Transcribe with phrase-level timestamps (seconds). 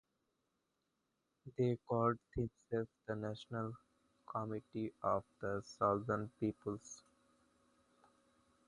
[1.59, 3.77] They called themselves the National
[4.25, 6.79] Committee for the Salvation of the People.